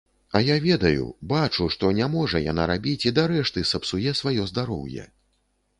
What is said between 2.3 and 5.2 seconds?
яна рабіць і дарэшты сапсуе сваё здароўе.